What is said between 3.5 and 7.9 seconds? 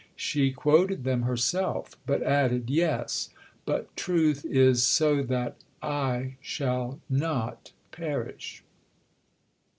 but Truth is so that 'I' shall not